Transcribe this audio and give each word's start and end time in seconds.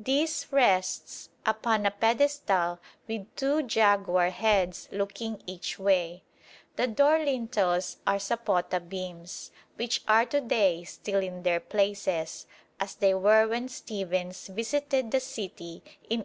This 0.00 0.48
rests 0.50 1.30
upon 1.46 1.86
a 1.86 1.92
pedestal 1.92 2.80
with 3.06 3.24
two 3.36 3.62
jaguar 3.62 4.30
heads 4.30 4.88
looking 4.90 5.40
each 5.46 5.78
way. 5.78 6.24
The 6.74 6.88
door 6.88 7.20
lintels 7.24 7.98
are 8.04 8.16
sapota 8.18 8.80
beams, 8.80 9.52
which 9.76 10.00
are 10.08 10.26
to 10.26 10.40
day 10.40 10.82
still 10.82 11.20
in 11.22 11.44
their 11.44 11.60
places, 11.60 12.48
as 12.80 12.96
they 12.96 13.14
were 13.14 13.46
when 13.46 13.68
Stephens 13.68 14.48
visited 14.48 15.12
the 15.12 15.20
city 15.20 15.74
in 16.10 16.18